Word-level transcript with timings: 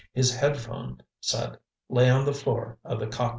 His 0.13 0.35
headphone 0.35 1.03
set 1.19 1.59
lay 1.87 2.09
on 2.09 2.25
the 2.25 2.33
floor 2.33 2.79
of 2.83 2.99
the 2.99 3.05
cockpit. 3.05 3.29